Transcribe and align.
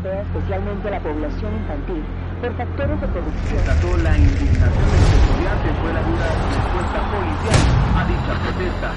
golpea 0.00 0.22
especialmente 0.22 0.88
a 0.88 0.90
la 0.92 1.00
población 1.00 1.52
infantil 1.54 2.02
por 2.40 2.56
factores 2.56 3.00
de 3.00 3.06
corrupción. 3.08 3.58
Desató 3.58 3.96
la 3.98 4.16
indignación 4.16 4.72
de 4.72 4.96
los 4.96 5.12
estudiantes 5.12 5.72
fue 5.80 5.92
la 5.92 6.02
dura 6.02 6.26
respuesta 6.50 7.00
policial 7.10 7.60
a 7.96 8.04
dicha 8.08 8.32
protesta. 8.40 8.88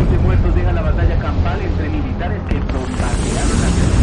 11 0.00 0.18
muertos 0.18 0.54
deja 0.54 0.72
la 0.72 0.82
batalla 0.82 1.18
campal 1.18 1.60
entre 1.62 1.88
militares 1.88 2.40
que 2.48 2.58
bombardearon 2.60 3.60
la 3.60 3.68
ciudad. 3.68 4.00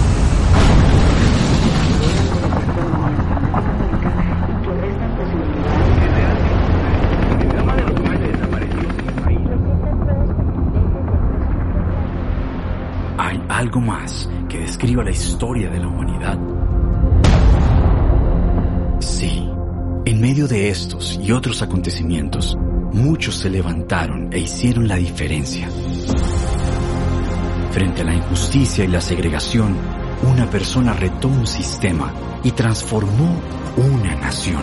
que 4.64 4.73
restan 4.82 5.12
posibilidades 5.16 5.98
Que 6.00 6.07
realmente 6.09 7.44
el 7.44 7.50
drama 7.50 7.75
de 7.75 7.84
los 7.84 8.02
9 8.02 8.28
desaparecidos 8.32 8.94
en 8.98 9.07
el 9.07 9.14
país. 9.23 9.39
¿Hay 13.20 13.44
algo 13.50 13.82
más 13.82 14.30
que 14.78 14.86
describa 14.86 15.04
la 15.04 15.11
historia 15.11 15.70
de 15.70 15.79
la 15.79 15.88
humanidad? 15.88 16.38
Sí, 19.00 19.50
en 20.06 20.21
medio 20.21 20.47
de 20.47 20.70
estos 20.70 21.20
y 21.21 21.32
otros 21.32 21.64
acontecimientos, 21.64 22.56
muchos 22.93 23.36
se 23.36 23.50
levantaron 23.50 24.32
e 24.32 24.39
hicieron 24.39 24.87
la 24.87 24.98
diferencia. 24.98 25.68
Frente 27.71 28.01
a 28.01 28.06
la 28.06 28.14
injusticia 28.14 28.86
y 28.86 28.87
la 28.87 29.01
segregación, 29.01 29.75
una 30.21 30.48
persona 30.48 30.93
retó 30.93 31.28
un 31.28 31.48
sistema 31.48 32.14
y 32.44 32.52
transformó 32.52 33.42
una 33.78 34.16
nación. 34.16 34.62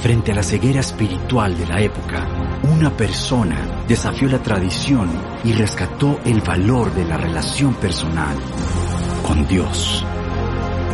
Frente 0.00 0.32
a 0.32 0.36
la 0.36 0.42
ceguera 0.42 0.80
espiritual 0.80 1.58
de 1.58 1.66
la 1.66 1.80
época, 1.80 2.26
una 2.62 2.96
persona 2.96 3.84
desafió 3.88 4.28
la 4.28 4.38
tradición 4.40 5.10
y 5.44 5.52
rescató 5.52 6.20
el 6.24 6.40
valor 6.40 6.94
de 6.94 7.04
la 7.04 7.16
relación 7.16 7.74
personal 7.74 8.36
con 9.26 9.46
Dios. 9.46 10.04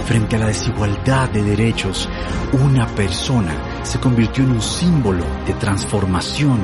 Frente 0.07 0.37
a 0.37 0.39
la 0.39 0.47
desigualdad 0.47 1.29
de 1.29 1.43
derechos, 1.43 2.09
una 2.53 2.87
persona 2.87 3.83
se 3.83 4.01
convirtió 4.01 4.45
en 4.45 4.53
un 4.53 4.63
símbolo 4.63 5.25
de 5.47 5.53
transformación 5.55 6.61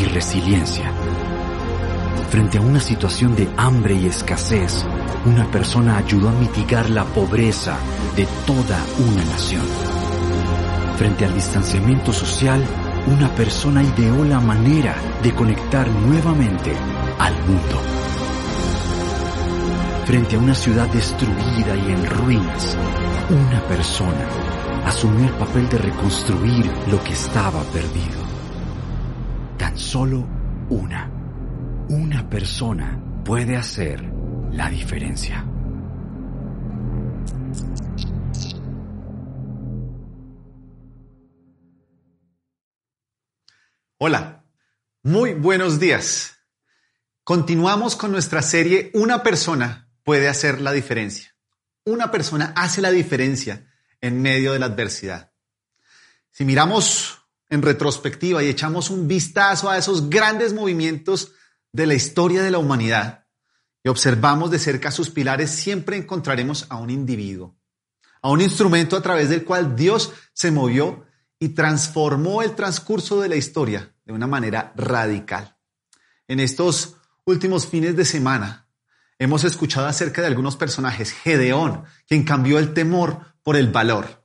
y 0.00 0.04
resiliencia. 0.04 0.90
Frente 2.30 2.56
a 2.58 2.62
una 2.62 2.80
situación 2.80 3.36
de 3.36 3.48
hambre 3.56 3.94
y 3.94 4.06
escasez, 4.06 4.86
una 5.26 5.50
persona 5.50 5.98
ayudó 5.98 6.30
a 6.30 6.32
mitigar 6.32 6.88
la 6.88 7.04
pobreza 7.04 7.76
de 8.16 8.26
toda 8.46 8.78
una 8.98 9.24
nación. 9.24 9.64
Frente 10.96 11.26
al 11.26 11.34
distanciamiento 11.34 12.12
social, 12.12 12.64
una 13.06 13.32
persona 13.34 13.82
ideó 13.82 14.24
la 14.24 14.40
manera 14.40 14.94
de 15.22 15.32
conectar 15.32 15.88
nuevamente 15.88 16.72
al 17.18 17.34
mundo. 17.46 17.80
Frente 20.04 20.36
a 20.36 20.38
una 20.38 20.54
ciudad 20.54 20.88
destruida 20.88 21.76
y 21.76 21.92
en 21.92 22.06
ruinas, 22.06 22.76
una 23.30 23.60
persona 23.62 24.26
asumió 24.84 25.26
el 25.26 25.34
papel 25.34 25.68
de 25.68 25.78
reconstruir 25.78 26.70
lo 26.90 27.02
que 27.02 27.12
estaba 27.12 27.62
perdido. 27.64 28.24
Tan 29.56 29.78
solo 29.78 30.24
una, 30.68 31.10
una 31.88 32.28
persona 32.28 32.98
puede 33.24 33.56
hacer 33.56 34.02
la 34.52 34.68
diferencia. 34.68 35.44
Hola, 43.98 44.44
muy 45.02 45.32
buenos 45.32 45.80
días. 45.80 46.36
Continuamos 47.24 47.96
con 47.96 48.12
nuestra 48.12 48.42
serie 48.42 48.90
Una 48.92 49.22
persona 49.22 49.88
puede 50.04 50.28
hacer 50.28 50.60
la 50.60 50.72
diferencia. 50.72 51.34
Una 51.82 52.10
persona 52.10 52.52
hace 52.56 52.82
la 52.82 52.90
diferencia 52.90 53.72
en 54.02 54.20
medio 54.20 54.52
de 54.52 54.58
la 54.58 54.66
adversidad. 54.66 55.32
Si 56.30 56.44
miramos 56.44 57.22
en 57.48 57.62
retrospectiva 57.62 58.44
y 58.44 58.48
echamos 58.48 58.90
un 58.90 59.08
vistazo 59.08 59.70
a 59.70 59.78
esos 59.78 60.10
grandes 60.10 60.52
movimientos 60.52 61.32
de 61.72 61.86
la 61.86 61.94
historia 61.94 62.42
de 62.42 62.50
la 62.50 62.58
humanidad 62.58 63.24
y 63.82 63.88
observamos 63.88 64.50
de 64.50 64.58
cerca 64.58 64.90
sus 64.90 65.08
pilares, 65.08 65.50
siempre 65.50 65.96
encontraremos 65.96 66.66
a 66.68 66.76
un 66.76 66.90
individuo, 66.90 67.56
a 68.20 68.28
un 68.28 68.42
instrumento 68.42 68.94
a 68.94 69.00
través 69.00 69.30
del 69.30 69.42
cual 69.42 69.74
Dios 69.74 70.12
se 70.34 70.50
movió 70.50 71.06
y 71.38 71.50
transformó 71.50 72.42
el 72.42 72.54
transcurso 72.54 73.20
de 73.20 73.28
la 73.28 73.36
historia 73.36 73.92
de 74.06 74.12
una 74.12 74.26
manera 74.26 74.72
radical. 74.76 75.58
En 76.28 76.40
estos 76.40 76.96
últimos 77.24 77.66
fines 77.66 77.96
de 77.96 78.04
semana 78.04 78.68
hemos 79.18 79.44
escuchado 79.44 79.86
acerca 79.86 80.22
de 80.22 80.28
algunos 80.28 80.56
personajes. 80.56 81.12
Gedeón, 81.12 81.84
quien 82.06 82.24
cambió 82.24 82.58
el 82.58 82.72
temor 82.72 83.34
por 83.42 83.56
el 83.56 83.70
valor. 83.70 84.24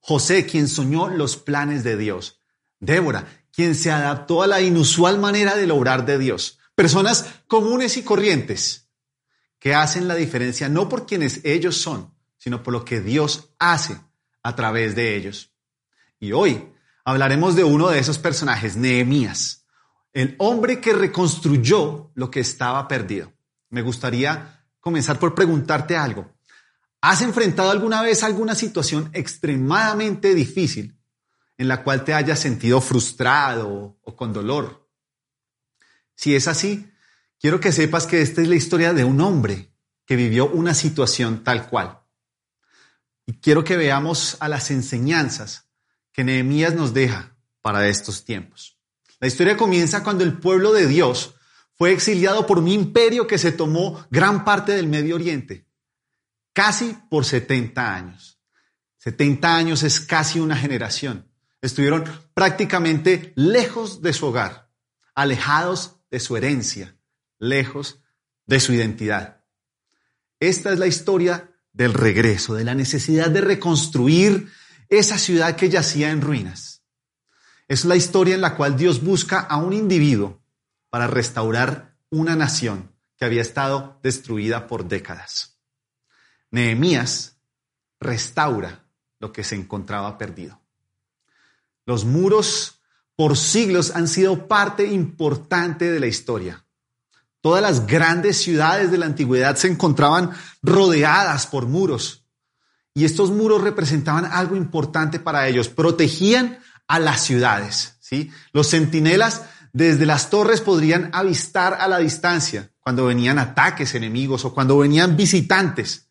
José, 0.00 0.46
quien 0.46 0.68
soñó 0.68 1.08
los 1.08 1.36
planes 1.36 1.84
de 1.84 1.96
Dios. 1.96 2.40
Débora, 2.80 3.26
quien 3.52 3.74
se 3.74 3.90
adaptó 3.90 4.42
a 4.42 4.46
la 4.46 4.60
inusual 4.60 5.18
manera 5.18 5.56
de 5.56 5.70
obrar 5.70 6.04
de 6.04 6.18
Dios. 6.18 6.58
Personas 6.74 7.26
comunes 7.46 7.96
y 7.96 8.02
corrientes 8.02 8.88
que 9.58 9.74
hacen 9.74 10.08
la 10.08 10.14
diferencia 10.14 10.68
no 10.68 10.88
por 10.88 11.06
quienes 11.06 11.44
ellos 11.44 11.76
son, 11.76 12.14
sino 12.38 12.62
por 12.62 12.72
lo 12.72 12.84
que 12.84 13.00
Dios 13.00 13.50
hace 13.58 14.00
a 14.42 14.56
través 14.56 14.96
de 14.96 15.14
ellos. 15.16 15.52
Y 16.18 16.32
hoy 16.32 16.72
hablaremos 17.10 17.56
de 17.56 17.64
uno 17.64 17.88
de 17.88 17.98
esos 17.98 18.18
personajes, 18.18 18.76
Nehemías, 18.76 19.66
el 20.12 20.34
hombre 20.38 20.80
que 20.80 20.92
reconstruyó 20.92 22.10
lo 22.14 22.30
que 22.30 22.40
estaba 22.40 22.88
perdido. 22.88 23.32
Me 23.68 23.82
gustaría 23.82 24.64
comenzar 24.80 25.18
por 25.18 25.34
preguntarte 25.34 25.96
algo. 25.96 26.32
¿Has 27.00 27.22
enfrentado 27.22 27.70
alguna 27.70 28.02
vez 28.02 28.22
alguna 28.22 28.54
situación 28.54 29.10
extremadamente 29.12 30.34
difícil 30.34 30.98
en 31.56 31.68
la 31.68 31.82
cual 31.82 32.04
te 32.04 32.14
hayas 32.14 32.38
sentido 32.38 32.80
frustrado 32.80 33.98
o 34.02 34.16
con 34.16 34.32
dolor? 34.32 34.88
Si 36.14 36.34
es 36.34 36.48
así, 36.48 36.92
quiero 37.38 37.60
que 37.60 37.72
sepas 37.72 38.06
que 38.06 38.20
esta 38.20 38.42
es 38.42 38.48
la 38.48 38.56
historia 38.56 38.92
de 38.92 39.04
un 39.04 39.20
hombre 39.20 39.72
que 40.04 40.16
vivió 40.16 40.50
una 40.50 40.74
situación 40.74 41.44
tal 41.44 41.68
cual. 41.68 42.00
Y 43.26 43.34
quiero 43.34 43.64
que 43.64 43.76
veamos 43.76 44.36
a 44.40 44.48
las 44.48 44.70
enseñanzas 44.70 45.69
que 46.12 46.24
Nehemías 46.24 46.74
nos 46.74 46.92
deja 46.94 47.36
para 47.62 47.88
estos 47.88 48.24
tiempos. 48.24 48.78
La 49.20 49.26
historia 49.26 49.56
comienza 49.56 50.02
cuando 50.02 50.24
el 50.24 50.38
pueblo 50.38 50.72
de 50.72 50.86
Dios 50.86 51.34
fue 51.76 51.92
exiliado 51.92 52.46
por 52.46 52.58
un 52.58 52.68
imperio 52.68 53.26
que 53.26 53.38
se 53.38 53.52
tomó 53.52 54.06
gran 54.10 54.44
parte 54.44 54.72
del 54.72 54.86
Medio 54.86 55.14
Oriente, 55.14 55.66
casi 56.52 56.96
por 57.08 57.24
70 57.24 57.94
años. 57.94 58.38
70 58.98 59.56
años 59.56 59.82
es 59.82 60.00
casi 60.00 60.40
una 60.40 60.56
generación. 60.56 61.26
Estuvieron 61.62 62.04
prácticamente 62.34 63.32
lejos 63.34 64.02
de 64.02 64.12
su 64.12 64.26
hogar, 64.26 64.70
alejados 65.14 65.96
de 66.10 66.20
su 66.20 66.36
herencia, 66.36 66.96
lejos 67.38 68.00
de 68.46 68.60
su 68.60 68.72
identidad. 68.72 69.44
Esta 70.38 70.72
es 70.72 70.78
la 70.78 70.86
historia 70.86 71.50
del 71.72 71.94
regreso, 71.94 72.54
de 72.54 72.64
la 72.64 72.74
necesidad 72.74 73.30
de 73.30 73.40
reconstruir 73.40 74.48
esa 74.90 75.16
ciudad 75.16 75.56
que 75.56 75.70
yacía 75.70 76.10
en 76.10 76.20
ruinas. 76.20 76.82
Es 77.68 77.84
la 77.84 77.96
historia 77.96 78.34
en 78.34 78.40
la 78.40 78.56
cual 78.56 78.76
Dios 78.76 79.02
busca 79.02 79.40
a 79.40 79.56
un 79.56 79.72
individuo 79.72 80.42
para 80.90 81.06
restaurar 81.06 81.96
una 82.10 82.34
nación 82.34 82.92
que 83.16 83.24
había 83.24 83.42
estado 83.42 84.00
destruida 84.02 84.66
por 84.66 84.88
décadas. 84.88 85.60
Nehemías 86.50 87.36
restaura 88.00 88.84
lo 89.20 89.32
que 89.32 89.44
se 89.44 89.54
encontraba 89.54 90.18
perdido. 90.18 90.60
Los 91.86 92.04
muros 92.04 92.80
por 93.14 93.36
siglos 93.36 93.94
han 93.94 94.08
sido 94.08 94.48
parte 94.48 94.86
importante 94.86 95.90
de 95.90 96.00
la 96.00 96.06
historia. 96.06 96.64
Todas 97.40 97.62
las 97.62 97.86
grandes 97.86 98.38
ciudades 98.38 98.90
de 98.90 98.98
la 98.98 99.06
antigüedad 99.06 99.56
se 99.56 99.68
encontraban 99.68 100.30
rodeadas 100.62 101.46
por 101.46 101.66
muros. 101.66 102.19
Y 102.94 103.04
estos 103.04 103.30
muros 103.30 103.62
representaban 103.62 104.24
algo 104.24 104.56
importante 104.56 105.20
para 105.20 105.46
ellos. 105.46 105.68
Protegían 105.68 106.58
a 106.88 106.98
las 106.98 107.22
ciudades. 107.22 107.96
¿sí? 108.00 108.30
Los 108.52 108.68
centinelas 108.68 109.42
desde 109.72 110.06
las 110.06 110.30
torres 110.30 110.60
podrían 110.60 111.10
avistar 111.12 111.74
a 111.74 111.86
la 111.86 111.98
distancia 111.98 112.72
cuando 112.80 113.06
venían 113.06 113.38
ataques 113.38 113.94
enemigos 113.94 114.44
o 114.44 114.52
cuando 114.52 114.78
venían 114.78 115.16
visitantes. 115.16 116.08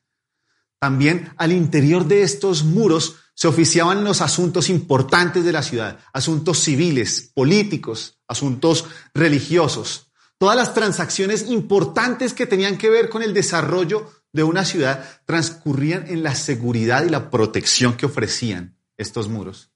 También 0.80 1.34
al 1.38 1.52
interior 1.52 2.06
de 2.06 2.24
estos 2.24 2.64
muros 2.64 3.18
se 3.34 3.48
oficiaban 3.48 4.04
los 4.04 4.22
asuntos 4.22 4.70
importantes 4.70 5.44
de 5.44 5.52
la 5.52 5.64
ciudad, 5.64 6.00
asuntos 6.14 6.60
civiles, 6.60 7.32
políticos, 7.34 8.20
asuntos 8.28 8.86
religiosos, 9.14 10.12
todas 10.38 10.56
las 10.56 10.74
transacciones 10.74 11.50
importantes 11.50 12.34
que 12.34 12.46
tenían 12.46 12.78
que 12.78 12.90
ver 12.90 13.10
con 13.10 13.24
el 13.24 13.34
desarrollo 13.34 14.10
de 14.32 14.44
una 14.44 14.66
ciudad 14.66 15.22
transcurrían 15.26 16.06
en 16.08 16.24
la 16.24 16.36
seguridad 16.36 17.04
y 17.06 17.10
la 17.10 17.30
protección 17.30 17.98
que 17.98 18.06
ofrecían 18.06 18.78
estos 18.98 19.28
muros. 19.28 19.72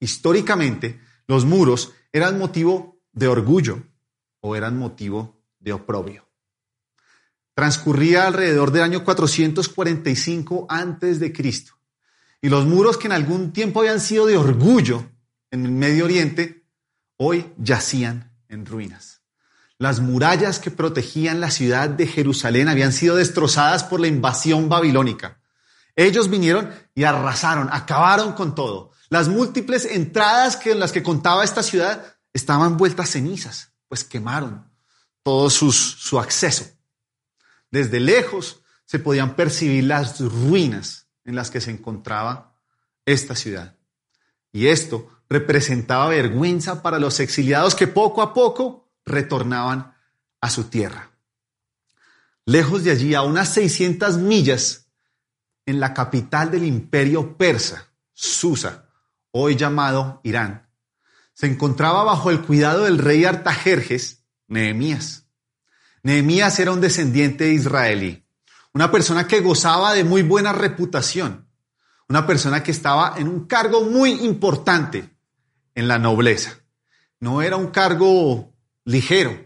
Históricamente, 0.00 1.00
los 1.26 1.44
muros 1.44 1.92
eran 2.12 2.38
motivo 2.38 3.00
de 3.12 3.28
orgullo 3.28 3.82
o 4.40 4.56
eran 4.56 4.78
motivo 4.78 5.42
de 5.58 5.72
oprobio. 5.72 6.28
transcurría 7.54 8.26
alrededor 8.26 8.72
del 8.72 8.82
año 8.82 9.04
445 9.04 10.66
antes 10.68 11.20
de 11.20 11.32
Cristo. 11.32 11.74
Y 12.42 12.48
los 12.48 12.66
muros 12.66 12.98
que 12.98 13.06
en 13.06 13.12
algún 13.12 13.52
tiempo 13.52 13.80
habían 13.80 14.00
sido 14.00 14.26
de 14.26 14.36
orgullo 14.36 15.08
en 15.52 15.64
el 15.64 15.70
Medio 15.70 16.04
Oriente, 16.04 16.66
hoy 17.16 17.46
yacían 17.56 18.36
en 18.48 18.66
ruinas. 18.66 19.23
Las 19.84 20.00
murallas 20.00 20.60
que 20.60 20.70
protegían 20.70 21.42
la 21.42 21.50
ciudad 21.50 21.90
de 21.90 22.06
Jerusalén 22.06 22.70
habían 22.70 22.90
sido 22.90 23.16
destrozadas 23.16 23.84
por 23.84 24.00
la 24.00 24.06
invasión 24.06 24.70
babilónica. 24.70 25.42
Ellos 25.94 26.30
vinieron 26.30 26.70
y 26.94 27.04
arrasaron, 27.04 27.68
acabaron 27.70 28.32
con 28.32 28.54
todo. 28.54 28.92
Las 29.10 29.28
múltiples 29.28 29.84
entradas 29.84 30.56
que 30.56 30.72
en 30.72 30.80
las 30.80 30.90
que 30.90 31.02
contaba 31.02 31.44
esta 31.44 31.62
ciudad 31.62 32.16
estaban 32.32 32.78
vueltas 32.78 33.10
cenizas, 33.10 33.74
pues 33.86 34.04
quemaron 34.04 34.72
todo 35.22 35.50
su 35.50 36.18
acceso. 36.18 36.64
Desde 37.70 38.00
lejos 38.00 38.62
se 38.86 38.98
podían 38.98 39.36
percibir 39.36 39.84
las 39.84 40.18
ruinas 40.18 41.08
en 41.26 41.34
las 41.34 41.50
que 41.50 41.60
se 41.60 41.72
encontraba 41.72 42.56
esta 43.04 43.36
ciudad. 43.36 43.76
Y 44.50 44.68
esto 44.68 45.10
representaba 45.28 46.08
vergüenza 46.08 46.80
para 46.80 46.98
los 46.98 47.20
exiliados 47.20 47.74
que 47.74 47.86
poco 47.86 48.22
a 48.22 48.32
poco 48.32 48.83
retornaban 49.04 49.94
a 50.40 50.50
su 50.50 50.64
tierra. 50.64 51.10
Lejos 52.46 52.84
de 52.84 52.90
allí, 52.90 53.14
a 53.14 53.22
unas 53.22 53.48
600 53.54 54.18
millas, 54.18 54.84
en 55.66 55.80
la 55.80 55.94
capital 55.94 56.50
del 56.50 56.64
imperio 56.64 57.36
persa, 57.36 57.90
Susa, 58.12 58.90
hoy 59.30 59.56
llamado 59.56 60.20
Irán, 60.24 60.68
se 61.32 61.46
encontraba 61.46 62.04
bajo 62.04 62.30
el 62.30 62.42
cuidado 62.42 62.84
del 62.84 62.98
rey 62.98 63.24
Artajerjes, 63.24 64.24
Nehemías. 64.46 65.26
Nehemías 66.02 66.58
era 66.60 66.70
un 66.72 66.80
descendiente 66.80 67.48
israelí, 67.48 68.24
una 68.72 68.90
persona 68.90 69.26
que 69.26 69.40
gozaba 69.40 69.94
de 69.94 70.04
muy 70.04 70.22
buena 70.22 70.52
reputación, 70.52 71.48
una 72.08 72.26
persona 72.26 72.62
que 72.62 72.70
estaba 72.70 73.14
en 73.16 73.28
un 73.28 73.46
cargo 73.46 73.84
muy 73.84 74.12
importante 74.24 75.16
en 75.74 75.88
la 75.88 75.98
nobleza. 75.98 76.58
No 77.20 77.40
era 77.40 77.56
un 77.56 77.68
cargo 77.68 78.53
ligero, 78.84 79.38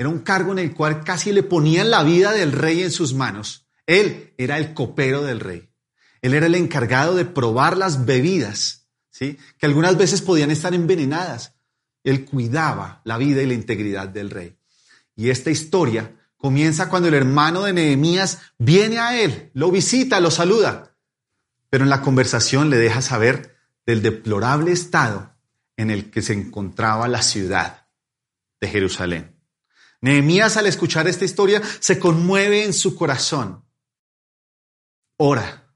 era 0.00 0.08
un 0.08 0.20
cargo 0.20 0.52
en 0.52 0.58
el 0.58 0.74
cual 0.74 1.04
casi 1.04 1.30
le 1.30 1.42
ponían 1.42 1.90
la 1.90 2.02
vida 2.02 2.32
del 2.32 2.52
rey 2.52 2.82
en 2.82 2.90
sus 2.90 3.12
manos. 3.12 3.66
Él 3.86 4.32
era 4.38 4.56
el 4.56 4.72
copero 4.72 5.22
del 5.22 5.40
rey. 5.40 5.68
Él 6.22 6.32
era 6.32 6.46
el 6.46 6.54
encargado 6.54 7.14
de 7.14 7.26
probar 7.26 7.76
las 7.76 8.06
bebidas, 8.06 8.88
¿sí? 9.10 9.38
que 9.58 9.66
algunas 9.66 9.98
veces 9.98 10.22
podían 10.22 10.50
estar 10.50 10.72
envenenadas. 10.72 11.54
Él 12.02 12.24
cuidaba 12.24 13.02
la 13.04 13.18
vida 13.18 13.42
y 13.42 13.46
la 13.46 13.52
integridad 13.52 14.08
del 14.08 14.30
rey. 14.30 14.56
Y 15.16 15.28
esta 15.28 15.50
historia 15.50 16.16
comienza 16.38 16.88
cuando 16.88 17.08
el 17.08 17.14
hermano 17.14 17.64
de 17.64 17.74
Nehemías 17.74 18.38
viene 18.56 18.98
a 19.00 19.20
él, 19.20 19.50
lo 19.52 19.70
visita, 19.70 20.18
lo 20.20 20.30
saluda, 20.30 20.96
pero 21.68 21.84
en 21.84 21.90
la 21.90 22.00
conversación 22.00 22.70
le 22.70 22.78
deja 22.78 23.02
saber 23.02 23.54
del 23.84 24.00
deplorable 24.00 24.72
estado 24.72 25.36
en 25.76 25.90
el 25.90 26.10
que 26.10 26.22
se 26.22 26.32
encontraba 26.32 27.06
la 27.06 27.20
ciudad 27.20 27.79
de 28.60 28.68
Jerusalén. 28.68 29.36
Nehemías 30.00 30.56
al 30.56 30.66
escuchar 30.66 31.08
esta 31.08 31.24
historia 31.24 31.62
se 31.80 31.98
conmueve 31.98 32.64
en 32.64 32.72
su 32.72 32.94
corazón, 32.94 33.64
ora, 35.16 35.70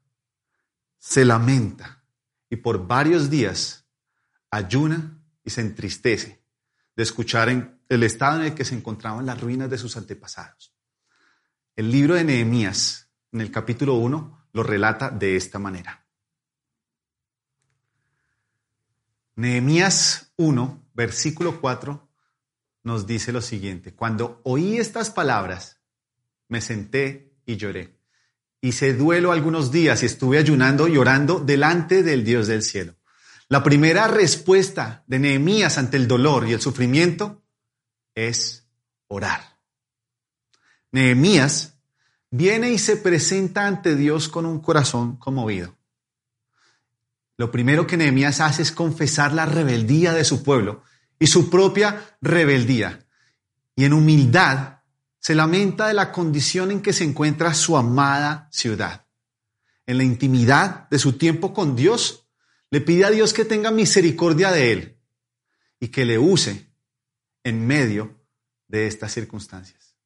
se 0.98 1.24
lamenta 1.24 2.02
y 2.48 2.56
por 2.56 2.86
varios 2.86 3.28
días 3.28 3.86
ayuna 4.50 5.20
y 5.42 5.50
se 5.50 5.60
entristece 5.60 6.42
de 6.96 7.02
escuchar 7.02 7.48
el 7.88 8.02
estado 8.02 8.40
en 8.40 8.46
el 8.46 8.54
que 8.54 8.64
se 8.64 8.74
encontraban 8.74 9.26
las 9.26 9.40
ruinas 9.40 9.68
de 9.68 9.76
sus 9.76 9.96
antepasados. 9.96 10.74
El 11.76 11.90
libro 11.90 12.14
de 12.14 12.24
Nehemías, 12.24 13.10
en 13.32 13.40
el 13.40 13.50
capítulo 13.50 13.94
1, 13.94 14.48
lo 14.52 14.62
relata 14.62 15.10
de 15.10 15.36
esta 15.36 15.58
manera. 15.58 16.06
Nehemías 19.34 20.32
1, 20.36 20.90
versículo 20.94 21.60
4, 21.60 22.08
nos 22.84 23.06
dice 23.06 23.32
lo 23.32 23.40
siguiente. 23.40 23.94
Cuando 23.94 24.40
oí 24.44 24.78
estas 24.78 25.10
palabras, 25.10 25.80
me 26.48 26.60
senté 26.60 27.32
y 27.46 27.56
lloré. 27.56 27.98
Hice 28.60 28.94
duelo 28.94 29.32
algunos 29.32 29.72
días 29.72 30.02
y 30.02 30.06
estuve 30.06 30.38
ayunando 30.38 30.86
y 30.86 30.96
orando 30.96 31.40
delante 31.40 32.02
del 32.02 32.24
Dios 32.24 32.46
del 32.46 32.62
cielo. 32.62 32.94
La 33.48 33.62
primera 33.62 34.06
respuesta 34.06 35.02
de 35.06 35.18
Nehemías 35.18 35.76
ante 35.76 35.96
el 35.96 36.06
dolor 36.06 36.46
y 36.48 36.52
el 36.52 36.60
sufrimiento 36.60 37.42
es 38.14 38.66
orar. 39.08 39.58
Nehemías 40.92 41.78
viene 42.30 42.70
y 42.70 42.78
se 42.78 42.96
presenta 42.96 43.66
ante 43.66 43.96
Dios 43.96 44.28
con 44.28 44.46
un 44.46 44.60
corazón 44.60 45.16
conmovido. 45.16 45.76
Lo 47.36 47.50
primero 47.50 47.86
que 47.86 47.96
Nehemías 47.96 48.40
hace 48.40 48.62
es 48.62 48.72
confesar 48.72 49.32
la 49.32 49.46
rebeldía 49.46 50.12
de 50.12 50.24
su 50.24 50.42
pueblo 50.42 50.82
y 51.24 51.26
su 51.26 51.48
propia 51.48 52.18
rebeldía. 52.20 53.06
Y 53.74 53.86
en 53.86 53.94
humildad 53.94 54.80
se 55.18 55.34
lamenta 55.34 55.88
de 55.88 55.94
la 55.94 56.12
condición 56.12 56.70
en 56.70 56.82
que 56.82 56.92
se 56.92 57.04
encuentra 57.04 57.54
su 57.54 57.78
amada 57.78 58.46
ciudad. 58.52 59.06
En 59.86 59.96
la 59.96 60.04
intimidad 60.04 60.86
de 60.90 60.98
su 60.98 61.14
tiempo 61.14 61.54
con 61.54 61.76
Dios, 61.76 62.28
le 62.68 62.82
pide 62.82 63.06
a 63.06 63.10
Dios 63.10 63.32
que 63.32 63.46
tenga 63.46 63.70
misericordia 63.70 64.52
de 64.52 64.72
él 64.72 64.98
y 65.80 65.88
que 65.88 66.04
le 66.04 66.18
use 66.18 66.70
en 67.42 67.66
medio 67.66 68.20
de 68.68 68.86
estas 68.86 69.10
circunstancias. 69.10 69.96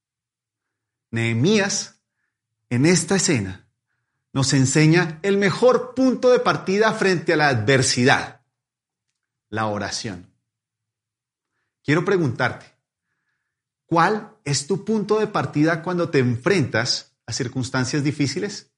Nehemías, 1.10 2.00
en 2.70 2.86
esta 2.86 3.16
escena, 3.16 3.68
nos 4.32 4.52
enseña 4.52 5.18
el 5.22 5.36
mejor 5.36 5.96
punto 5.96 6.30
de 6.30 6.38
partida 6.38 6.92
frente 6.92 7.32
a 7.32 7.36
la 7.36 7.48
adversidad, 7.48 8.42
la 9.48 9.66
oración. 9.66 10.27
Quiero 11.88 12.04
preguntarte, 12.04 12.66
¿cuál 13.86 14.36
es 14.44 14.66
tu 14.66 14.84
punto 14.84 15.18
de 15.20 15.26
partida 15.26 15.82
cuando 15.82 16.10
te 16.10 16.18
enfrentas 16.18 17.16
a 17.24 17.32
circunstancias 17.32 18.04
difíciles? 18.04 18.70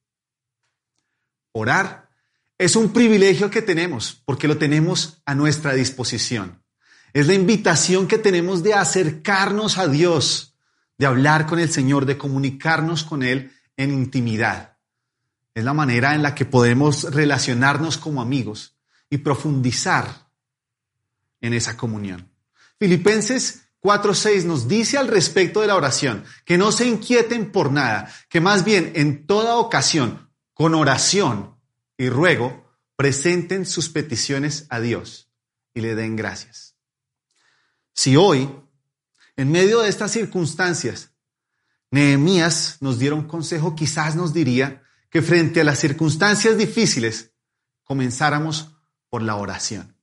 Orar 1.51 2.09
es 2.57 2.77
un 2.77 2.93
privilegio 2.93 3.51
que 3.51 3.63
tenemos 3.63 4.23
porque 4.25 4.47
lo 4.47 4.59
tenemos 4.59 5.23
a 5.27 5.35
nuestra 5.35 5.73
disposición. 5.73 6.63
Es 7.13 7.27
la 7.27 7.35
invitación 7.35 8.07
que 8.07 8.17
tenemos 8.17 8.63
de 8.63 8.75
acercarnos 8.75 9.79
a 9.79 9.89
Dios, 9.89 10.57
de 10.97 11.07
hablar 11.07 11.49
con 11.49 11.59
el 11.59 11.73
Señor, 11.73 12.07
de 12.07 12.17
comunicarnos 12.17 13.03
con 13.03 13.25
Él 13.25 13.51
en 13.77 13.91
intimidad. 13.91 14.79
Es 15.53 15.65
la 15.65 15.75
manera 15.75 16.15
en 16.15 16.23
la 16.23 16.37
que 16.37 16.45
podemos 16.45 17.13
relacionarnos 17.13 17.99
como 17.99 18.23
amigos 18.23 18.77
y 19.11 19.19
profundizar 19.19 20.31
en 21.41 21.55
esa 21.55 21.77
comunión. 21.77 22.30
Filipenses 22.81 23.67
4.6 23.83 24.45
nos 24.45 24.67
dice 24.67 24.97
al 24.97 25.09
respecto 25.09 25.61
de 25.61 25.67
la 25.67 25.77
oración 25.77 26.25
que 26.47 26.57
no 26.57 26.73
se 26.73 26.87
inquieten 26.87 27.53
por 27.53 27.71
nada, 27.71 28.11
que 28.31 28.41
más 28.41 28.65
bien 28.65 28.93
en 28.97 29.27
toda 29.27 29.57
ocasión, 29.57 30.31
con 30.55 30.75
oración 30.75 31.57
y 31.99 32.09
ruego, 32.09 32.75
presenten 32.97 33.67
sus 33.67 33.91
peticiones 33.91 34.67
a 34.71 34.81
Dios 34.81 35.31
y 35.75 35.83
le 35.83 35.95
den 35.95 36.17
gracias. 36.17 36.75
Si 37.93 38.17
hoy, 38.17 38.51
en 39.37 39.53
medio 39.53 39.81
de 39.81 39.91
estas 39.91 40.13
circunstancias, 40.13 41.13
Nehemías 41.91 42.79
nos 42.81 42.99
diera 42.99 43.15
un 43.15 43.29
consejo, 43.29 43.75
quizás 43.75 44.17
nos 44.17 44.33
diría 44.33 44.83
que 45.11 45.21
frente 45.21 45.61
a 45.61 45.65
las 45.65 45.81
circunstancias 45.81 46.57
difíciles, 46.57 47.33
comenzáramos 47.85 48.75
por 49.11 49.21
la 49.21 49.37
oración. 49.37 49.97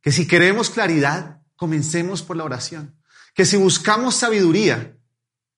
Que 0.00 0.10
si 0.10 0.26
queremos 0.26 0.70
claridad, 0.70 1.41
comencemos 1.62 2.24
por 2.24 2.36
la 2.36 2.42
oración. 2.42 3.00
Que 3.34 3.44
si 3.44 3.56
buscamos 3.56 4.16
sabiduría, 4.16 4.98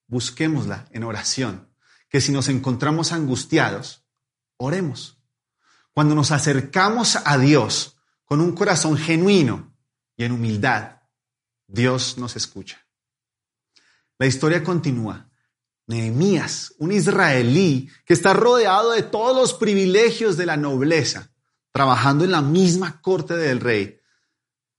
busquémosla 0.06 0.86
en 0.90 1.02
oración. 1.02 1.74
Que 2.10 2.20
si 2.20 2.30
nos 2.30 2.48
encontramos 2.48 3.10
angustiados, 3.12 4.04
oremos. 4.58 5.18
Cuando 5.94 6.14
nos 6.14 6.30
acercamos 6.30 7.16
a 7.24 7.38
Dios 7.38 7.96
con 8.26 8.42
un 8.42 8.52
corazón 8.52 8.98
genuino 8.98 9.74
y 10.14 10.24
en 10.24 10.32
humildad, 10.32 11.00
Dios 11.66 12.18
nos 12.18 12.36
escucha. 12.36 12.86
La 14.18 14.26
historia 14.26 14.62
continúa. 14.62 15.30
Nehemías, 15.86 16.74
un 16.76 16.92
israelí 16.92 17.88
que 18.04 18.12
está 18.12 18.34
rodeado 18.34 18.90
de 18.90 19.04
todos 19.04 19.34
los 19.34 19.54
privilegios 19.54 20.36
de 20.36 20.44
la 20.44 20.58
nobleza, 20.58 21.32
trabajando 21.72 22.24
en 22.24 22.32
la 22.32 22.42
misma 22.42 23.00
corte 23.00 23.38
del 23.38 23.60
rey, 23.60 24.00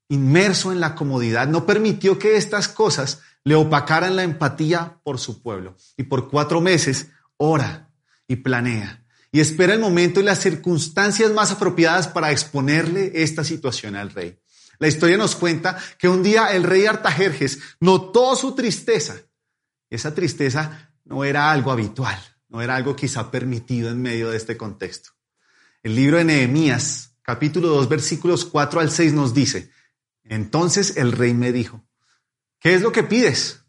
inmerso 0.09 0.71
en 0.71 0.79
la 0.79 0.95
comodidad, 0.95 1.47
no 1.47 1.65
permitió 1.65 2.19
que 2.19 2.37
estas 2.37 2.67
cosas 2.67 3.21
le 3.43 3.55
opacaran 3.55 4.15
la 4.15 4.23
empatía 4.23 4.99
por 5.03 5.19
su 5.19 5.41
pueblo. 5.41 5.75
Y 5.97 6.03
por 6.03 6.29
cuatro 6.29 6.61
meses 6.61 7.07
ora 7.37 7.89
y 8.27 8.37
planea 8.37 9.05
y 9.35 9.41
espera 9.41 9.73
el 9.73 9.81
momento 9.81 10.21
y 10.21 10.23
las 10.23 10.39
circunstancias 10.39 11.29
más 11.33 11.51
apropiadas 11.51 12.07
para 12.07 12.31
exponerle 12.31 13.11
esta 13.15 13.43
situación 13.43 13.97
al 13.97 14.11
rey. 14.11 14.39
La 14.79 14.87
historia 14.87 15.17
nos 15.17 15.35
cuenta 15.35 15.77
que 15.97 16.07
un 16.07 16.23
día 16.23 16.53
el 16.53 16.63
rey 16.63 16.85
Artajerjes 16.85 17.59
notó 17.81 18.37
su 18.37 18.55
tristeza. 18.55 19.17
Esa 19.89 20.15
tristeza 20.15 20.93
no 21.03 21.25
era 21.25 21.51
algo 21.51 21.73
habitual, 21.73 22.17
no 22.47 22.61
era 22.61 22.77
algo 22.77 22.95
quizá 22.95 23.29
permitido 23.29 23.89
en 23.89 24.01
medio 24.01 24.29
de 24.29 24.37
este 24.37 24.55
contexto. 24.55 25.09
El 25.83 25.95
libro 25.95 26.15
de 26.15 26.23
Nehemías, 26.23 27.17
capítulo 27.21 27.67
2, 27.67 27.89
versículos 27.89 28.45
4 28.45 28.79
al 28.79 28.89
6 28.89 29.11
nos 29.11 29.33
dice, 29.33 29.69
entonces 30.25 30.97
el 30.97 31.11
rey 31.11 31.33
me 31.33 31.51
dijo, 31.51 31.85
¿qué 32.59 32.73
es 32.73 32.81
lo 32.81 32.91
que 32.91 33.03
pides? 33.03 33.63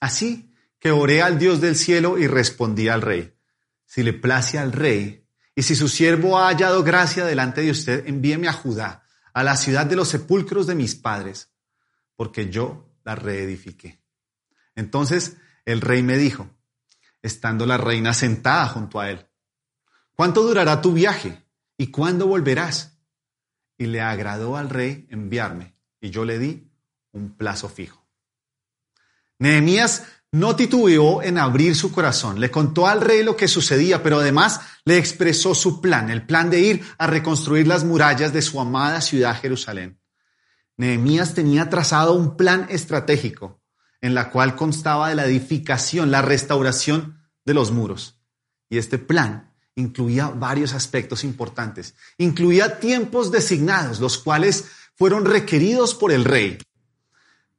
Así 0.00 0.52
que 0.78 0.90
oré 0.90 1.22
al 1.22 1.38
Dios 1.38 1.60
del 1.60 1.76
cielo 1.76 2.18
y 2.18 2.26
respondí 2.26 2.88
al 2.88 3.02
rey, 3.02 3.34
si 3.84 4.02
le 4.02 4.12
place 4.12 4.58
al 4.58 4.72
rey, 4.72 5.26
y 5.54 5.62
si 5.62 5.74
su 5.74 5.88
siervo 5.88 6.38
ha 6.38 6.48
hallado 6.48 6.82
gracia 6.84 7.24
delante 7.24 7.62
de 7.62 7.70
usted, 7.70 8.06
envíeme 8.06 8.46
a 8.46 8.52
Judá, 8.52 9.04
a 9.32 9.42
la 9.42 9.56
ciudad 9.56 9.86
de 9.86 9.96
los 9.96 10.08
sepulcros 10.08 10.66
de 10.66 10.74
mis 10.74 10.94
padres, 10.94 11.50
porque 12.14 12.50
yo 12.50 12.94
la 13.04 13.14
reedifiqué. 13.14 14.02
Entonces 14.74 15.36
el 15.64 15.80
rey 15.80 16.02
me 16.02 16.18
dijo, 16.18 16.50
estando 17.22 17.66
la 17.66 17.78
reina 17.78 18.12
sentada 18.14 18.68
junto 18.68 19.00
a 19.00 19.10
él, 19.10 19.26
¿cuánto 20.14 20.42
durará 20.42 20.80
tu 20.80 20.92
viaje 20.92 21.42
y 21.76 21.88
cuándo 21.88 22.26
volverás? 22.26 22.98
Y 23.78 23.86
le 23.86 24.00
agradó 24.00 24.56
al 24.56 24.70
rey 24.70 25.06
enviarme, 25.10 25.75
y 26.06 26.10
yo 26.10 26.24
le 26.24 26.38
di 26.38 26.70
un 27.12 27.36
plazo 27.36 27.68
fijo. 27.68 28.06
Nehemías 29.38 30.04
no 30.30 30.54
titubeó 30.54 31.22
en 31.22 31.36
abrir 31.36 31.74
su 31.74 31.90
corazón, 31.90 32.40
le 32.40 32.50
contó 32.50 32.86
al 32.86 33.00
rey 33.00 33.24
lo 33.24 33.36
que 33.36 33.48
sucedía, 33.48 34.02
pero 34.02 34.20
además 34.20 34.60
le 34.84 34.98
expresó 34.98 35.54
su 35.54 35.80
plan, 35.80 36.10
el 36.10 36.24
plan 36.24 36.48
de 36.48 36.60
ir 36.60 36.84
a 36.98 37.06
reconstruir 37.06 37.66
las 37.66 37.84
murallas 37.84 38.32
de 38.32 38.42
su 38.42 38.60
amada 38.60 39.00
ciudad 39.00 39.38
Jerusalén. 39.40 40.00
Nehemías 40.76 41.34
tenía 41.34 41.68
trazado 41.70 42.12
un 42.12 42.36
plan 42.36 42.66
estratégico 42.70 43.60
en 44.00 44.14
la 44.14 44.30
cual 44.30 44.54
constaba 44.54 45.08
de 45.08 45.16
la 45.16 45.24
edificación, 45.24 46.10
la 46.10 46.22
restauración 46.22 47.18
de 47.44 47.54
los 47.54 47.72
muros. 47.72 48.20
Y 48.68 48.78
este 48.78 48.98
plan 48.98 49.54
incluía 49.74 50.28
varios 50.28 50.72
aspectos 50.74 51.24
importantes. 51.24 51.94
Incluía 52.18 52.78
tiempos 52.78 53.32
designados, 53.32 54.00
los 54.00 54.18
cuales 54.18 54.66
fueron 54.96 55.24
requeridos 55.24 55.94
por 55.94 56.10
el 56.10 56.24
rey 56.24 56.58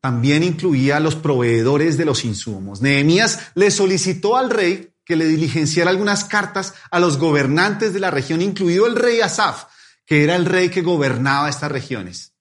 también 0.07 0.43
incluía 0.43 0.97
a 0.97 0.99
los 1.01 1.15
proveedores 1.15 1.97
de 1.97 2.05
los 2.05 2.23
insumos. 2.23 2.81
Nehemías 2.81 3.51
le 3.55 3.71
solicitó 3.71 4.37
al 4.37 4.49
rey 4.49 4.93
que 5.03 5.17
le 5.17 5.25
diligenciara 5.25 5.89
algunas 5.89 6.23
cartas 6.23 6.75
a 6.91 6.99
los 6.99 7.17
gobernantes 7.17 7.93
de 7.93 7.99
la 7.99 8.09
región, 8.09 8.41
incluido 8.41 8.87
el 8.87 8.95
rey 8.95 9.19
Asaf, 9.21 9.65
que 10.05 10.23
era 10.23 10.37
el 10.37 10.45
rey 10.45 10.69
que 10.69 10.81
gobernaba 10.81 11.49
estas 11.49 11.71
regiones, 11.71 12.33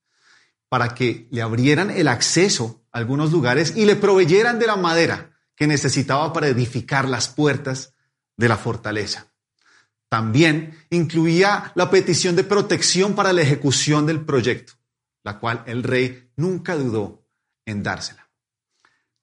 para 0.69 0.95
que 0.95 1.26
le 1.33 1.43
abrieran 1.43 1.91
el 1.91 2.09
acceso 2.09 2.85
a 2.93 2.99
algunos 2.99 3.33
lugares 3.33 3.73
y 3.76 3.85
le 3.85 3.97
proveyeran 3.97 4.61
de 4.61 4.69
la 4.69 4.76
madera 4.76 5.31
que 5.57 5.67
necesitaba 5.67 6.33
para 6.33 6.47
edificar 6.47 7.09
las 7.09 7.26
puertas 7.26 7.95
de 8.37 8.49
la 8.49 8.57
fortaleza. 8.57 9.33
También 10.09 10.79
incluía 10.91 11.73
la 11.75 11.91
petición 11.91 12.37
de 12.37 12.45
protección 12.45 13.17
para 13.17 13.33
la 13.33 13.43
ejecución 13.43 14.07
del 14.07 14.21
proyecto, 14.25 14.75
la 15.26 15.40
cual 15.40 15.64
el 15.66 15.83
rey 15.83 16.30
nunca 16.37 16.76
dudó 16.76 17.26
en 17.64 17.83
dársela. 17.83 18.30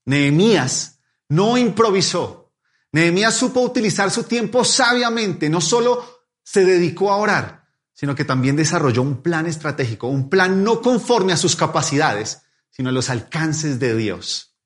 Nehemías 0.03 0.99
no 1.29 1.57
improvisó. 1.57 2.51
Nehemías 2.91 3.33
supo 3.33 3.61
utilizar 3.61 4.11
su 4.11 4.23
tiempo 4.23 4.65
sabiamente. 4.65 5.49
No 5.49 5.61
solo 5.61 6.25
se 6.43 6.65
dedicó 6.65 7.09
a 7.09 7.15
orar, 7.15 7.69
sino 7.93 8.15
que 8.15 8.25
también 8.25 8.57
desarrolló 8.57 9.01
un 9.01 9.23
plan 9.23 9.45
estratégico, 9.45 10.07
un 10.07 10.29
plan 10.29 10.61
no 10.61 10.81
conforme 10.81 11.31
a 11.31 11.37
sus 11.37 11.55
capacidades, 11.55 12.41
sino 12.69 12.89
a 12.89 12.91
los 12.91 13.09
alcances 13.09 13.79
de 13.79 13.95
Dios. 13.95 14.57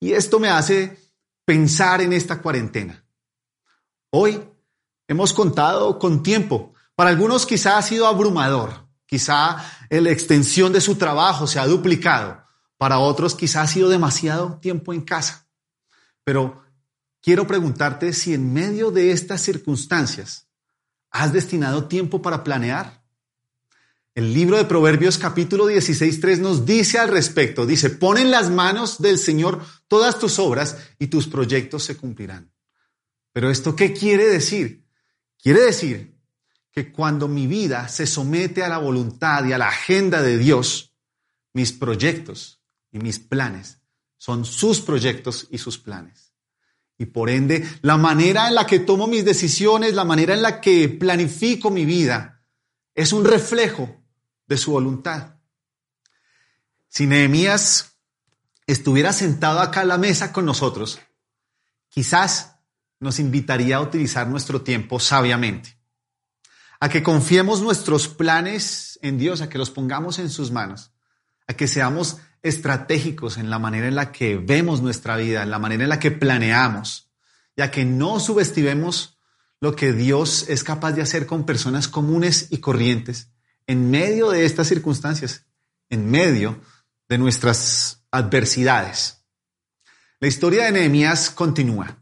Y 0.00 0.14
esto 0.14 0.40
me 0.40 0.48
hace 0.48 0.98
pensar 1.44 2.00
en 2.00 2.12
esta 2.12 2.42
cuarentena. 2.42 3.06
Hoy 4.10 4.42
hemos 5.06 5.32
contado 5.32 6.00
con 6.00 6.24
tiempo. 6.24 6.74
Para 6.96 7.10
algunos 7.10 7.46
quizá 7.46 7.78
ha 7.78 7.82
sido 7.82 8.08
abrumador, 8.08 8.83
quizá 9.06 9.56
la 9.90 10.10
extensión 10.10 10.72
de 10.72 10.80
su 10.80 10.96
trabajo 10.96 11.46
se 11.46 11.58
ha 11.58 11.66
duplicado. 11.66 12.44
Para 12.76 12.98
otros 12.98 13.34
quizás 13.34 13.70
ha 13.70 13.72
sido 13.72 13.88
demasiado 13.88 14.58
tiempo 14.60 14.92
en 14.92 15.02
casa. 15.02 15.46
Pero 16.24 16.62
quiero 17.20 17.46
preguntarte 17.46 18.12
si 18.12 18.34
en 18.34 18.52
medio 18.52 18.90
de 18.90 19.12
estas 19.12 19.40
circunstancias 19.40 20.48
has 21.10 21.32
destinado 21.32 21.86
tiempo 21.86 22.20
para 22.20 22.42
planear. 22.42 23.04
El 24.14 24.32
libro 24.32 24.56
de 24.56 24.64
Proverbios 24.64 25.18
capítulo 25.18 25.68
16.3 25.68 26.38
nos 26.38 26.64
dice 26.64 26.98
al 26.98 27.08
respecto, 27.08 27.66
dice, 27.66 27.90
pon 27.90 28.18
en 28.18 28.30
las 28.30 28.50
manos 28.50 29.00
del 29.00 29.18
Señor 29.18 29.64
todas 29.88 30.18
tus 30.18 30.38
obras 30.38 30.76
y 30.98 31.08
tus 31.08 31.26
proyectos 31.26 31.84
se 31.84 31.96
cumplirán. 31.96 32.52
Pero 33.32 33.50
esto, 33.50 33.74
¿qué 33.74 33.92
quiere 33.92 34.28
decir? 34.28 34.84
Quiere 35.42 35.62
decir 35.62 36.13
que 36.74 36.90
cuando 36.90 37.28
mi 37.28 37.46
vida 37.46 37.86
se 37.86 38.04
somete 38.04 38.64
a 38.64 38.68
la 38.68 38.78
voluntad 38.78 39.44
y 39.44 39.52
a 39.52 39.58
la 39.58 39.68
agenda 39.68 40.20
de 40.22 40.36
Dios, 40.36 40.92
mis 41.52 41.70
proyectos 41.70 42.60
y 42.90 42.98
mis 42.98 43.20
planes 43.20 43.78
son 44.18 44.44
sus 44.44 44.80
proyectos 44.80 45.46
y 45.52 45.58
sus 45.58 45.78
planes. 45.78 46.32
Y 46.98 47.06
por 47.06 47.30
ende, 47.30 47.64
la 47.82 47.96
manera 47.96 48.48
en 48.48 48.56
la 48.56 48.66
que 48.66 48.80
tomo 48.80 49.06
mis 49.06 49.24
decisiones, 49.24 49.94
la 49.94 50.04
manera 50.04 50.34
en 50.34 50.42
la 50.42 50.60
que 50.60 50.88
planifico 50.88 51.70
mi 51.70 51.84
vida, 51.84 52.44
es 52.92 53.12
un 53.12 53.24
reflejo 53.24 54.02
de 54.48 54.56
su 54.56 54.72
voluntad. 54.72 55.36
Si 56.88 57.06
Nehemías 57.06 57.98
estuviera 58.66 59.12
sentado 59.12 59.60
acá 59.60 59.82
a 59.82 59.84
la 59.84 59.98
mesa 59.98 60.32
con 60.32 60.44
nosotros, 60.44 60.98
quizás 61.88 62.56
nos 62.98 63.20
invitaría 63.20 63.76
a 63.76 63.80
utilizar 63.80 64.26
nuestro 64.26 64.62
tiempo 64.62 64.98
sabiamente, 64.98 65.73
a 66.84 66.90
que 66.90 67.02
confiemos 67.02 67.62
nuestros 67.62 68.08
planes 68.08 68.98
en 69.00 69.16
Dios, 69.16 69.40
a 69.40 69.48
que 69.48 69.56
los 69.56 69.70
pongamos 69.70 70.18
en 70.18 70.28
sus 70.28 70.50
manos, 70.50 70.92
a 71.46 71.54
que 71.54 71.66
seamos 71.66 72.18
estratégicos 72.42 73.38
en 73.38 73.48
la 73.48 73.58
manera 73.58 73.88
en 73.88 73.94
la 73.94 74.12
que 74.12 74.36
vemos 74.36 74.82
nuestra 74.82 75.16
vida, 75.16 75.42
en 75.42 75.50
la 75.50 75.58
manera 75.58 75.84
en 75.84 75.88
la 75.88 75.98
que 75.98 76.10
planeamos, 76.10 77.10
ya 77.56 77.70
que 77.70 77.86
no 77.86 78.20
subestimemos 78.20 79.18
lo 79.62 79.74
que 79.74 79.94
Dios 79.94 80.44
es 80.50 80.62
capaz 80.62 80.92
de 80.92 81.00
hacer 81.00 81.24
con 81.24 81.46
personas 81.46 81.88
comunes 81.88 82.48
y 82.50 82.58
corrientes 82.58 83.30
en 83.66 83.90
medio 83.90 84.28
de 84.28 84.44
estas 84.44 84.68
circunstancias, 84.68 85.46
en 85.88 86.10
medio 86.10 86.60
de 87.08 87.16
nuestras 87.16 88.04
adversidades. 88.10 89.24
La 90.20 90.28
historia 90.28 90.66
de 90.66 90.72
Nehemías 90.72 91.30
continúa. 91.30 91.96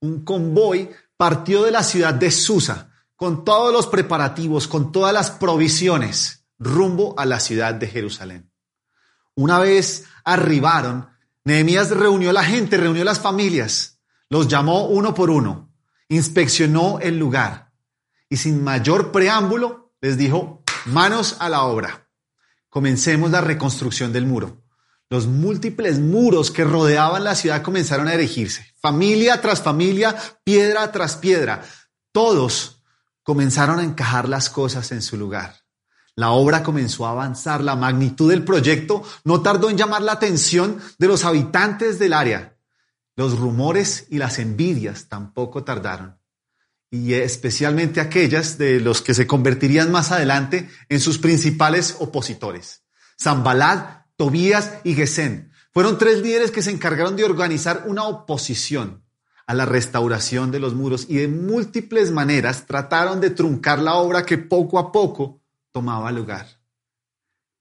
Un 0.00 0.22
convoy 0.22 0.90
partió 1.16 1.62
de 1.62 1.70
la 1.70 1.82
ciudad 1.82 2.12
de 2.12 2.30
Susa 2.30 2.91
con 3.22 3.44
todos 3.44 3.72
los 3.72 3.86
preparativos, 3.86 4.66
con 4.66 4.90
todas 4.90 5.14
las 5.14 5.30
provisiones, 5.30 6.44
rumbo 6.58 7.14
a 7.16 7.24
la 7.24 7.38
ciudad 7.38 7.72
de 7.72 7.86
Jerusalén. 7.86 8.50
Una 9.36 9.60
vez 9.60 10.06
arribaron, 10.24 11.08
Nehemías 11.44 11.90
reunió 11.90 12.30
a 12.30 12.32
la 12.32 12.42
gente, 12.42 12.78
reunió 12.78 13.04
las 13.04 13.20
familias, 13.20 14.00
los 14.28 14.48
llamó 14.48 14.86
uno 14.88 15.14
por 15.14 15.30
uno, 15.30 15.72
inspeccionó 16.08 16.98
el 16.98 17.16
lugar 17.16 17.70
y 18.28 18.38
sin 18.38 18.64
mayor 18.64 19.12
preámbulo 19.12 19.94
les 20.00 20.18
dijo, 20.18 20.64
manos 20.86 21.36
a 21.38 21.48
la 21.48 21.62
obra. 21.62 22.08
Comencemos 22.70 23.30
la 23.30 23.40
reconstrucción 23.40 24.12
del 24.12 24.26
muro. 24.26 24.64
Los 25.08 25.28
múltiples 25.28 26.00
muros 26.00 26.50
que 26.50 26.64
rodeaban 26.64 27.22
la 27.22 27.36
ciudad 27.36 27.62
comenzaron 27.62 28.08
a 28.08 28.14
erigirse, 28.14 28.74
familia 28.80 29.40
tras 29.40 29.62
familia, 29.62 30.16
piedra 30.42 30.90
tras 30.90 31.14
piedra. 31.14 31.62
Todos 32.10 32.81
comenzaron 33.22 33.78
a 33.78 33.84
encajar 33.84 34.28
las 34.28 34.50
cosas 34.50 34.92
en 34.92 35.02
su 35.02 35.16
lugar. 35.16 35.62
La 36.14 36.30
obra 36.30 36.62
comenzó 36.62 37.06
a 37.06 37.10
avanzar, 37.10 37.62
la 37.62 37.76
magnitud 37.76 38.30
del 38.30 38.44
proyecto 38.44 39.02
no 39.24 39.40
tardó 39.40 39.70
en 39.70 39.78
llamar 39.78 40.02
la 40.02 40.12
atención 40.12 40.78
de 40.98 41.08
los 41.08 41.24
habitantes 41.24 41.98
del 41.98 42.12
área. 42.12 42.58
Los 43.16 43.38
rumores 43.38 44.06
y 44.10 44.18
las 44.18 44.38
envidias 44.38 45.08
tampoco 45.08 45.64
tardaron, 45.64 46.18
y 46.90 47.14
especialmente 47.14 48.00
aquellas 48.00 48.58
de 48.58 48.80
los 48.80 49.00
que 49.00 49.14
se 49.14 49.26
convertirían 49.26 49.90
más 49.90 50.12
adelante 50.12 50.68
en 50.88 51.00
sus 51.00 51.18
principales 51.18 51.96
opositores. 52.00 52.82
Zambalad, 53.20 54.02
Tobías 54.16 54.70
y 54.84 54.94
Gesén 54.94 55.50
fueron 55.72 55.96
tres 55.96 56.20
líderes 56.20 56.50
que 56.50 56.62
se 56.62 56.70
encargaron 56.70 57.16
de 57.16 57.24
organizar 57.24 57.84
una 57.86 58.04
oposición 58.04 59.02
a 59.46 59.54
la 59.54 59.66
restauración 59.66 60.50
de 60.50 60.60
los 60.60 60.74
muros 60.74 61.06
y 61.08 61.16
de 61.16 61.28
múltiples 61.28 62.10
maneras 62.10 62.66
trataron 62.66 63.20
de 63.20 63.30
truncar 63.30 63.78
la 63.78 63.94
obra 63.94 64.24
que 64.24 64.38
poco 64.38 64.78
a 64.78 64.92
poco 64.92 65.40
tomaba 65.70 66.12
lugar. 66.12 66.46